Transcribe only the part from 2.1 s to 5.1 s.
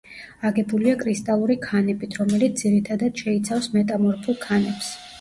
რომელიც ძირითადად შეიცავს მეტამორფულ ქანებს.